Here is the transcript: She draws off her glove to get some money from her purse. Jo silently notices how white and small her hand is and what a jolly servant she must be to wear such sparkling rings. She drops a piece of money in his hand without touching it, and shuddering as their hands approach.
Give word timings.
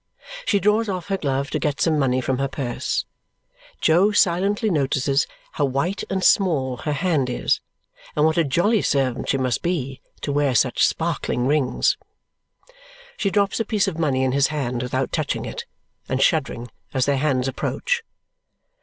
She 0.45 0.59
draws 0.59 0.89
off 0.89 1.09
her 1.09 1.17
glove 1.19 1.51
to 1.51 1.59
get 1.59 1.79
some 1.79 1.99
money 1.99 2.21
from 2.21 2.39
her 2.39 2.47
purse. 2.47 3.05
Jo 3.81 4.11
silently 4.11 4.71
notices 4.71 5.27
how 5.51 5.65
white 5.65 6.03
and 6.09 6.23
small 6.23 6.77
her 6.77 6.91
hand 6.93 7.29
is 7.29 7.61
and 8.15 8.25
what 8.25 8.35
a 8.35 8.43
jolly 8.43 8.81
servant 8.81 9.29
she 9.29 9.37
must 9.37 9.61
be 9.61 10.01
to 10.21 10.31
wear 10.31 10.55
such 10.55 10.87
sparkling 10.87 11.45
rings. 11.45 11.97
She 13.15 13.29
drops 13.29 13.59
a 13.59 13.63
piece 13.63 13.87
of 13.87 13.99
money 13.99 14.23
in 14.23 14.31
his 14.31 14.47
hand 14.47 14.81
without 14.81 15.11
touching 15.11 15.45
it, 15.45 15.65
and 16.09 16.19
shuddering 16.19 16.71
as 16.95 17.05
their 17.05 17.17
hands 17.17 17.47
approach. 17.47 18.01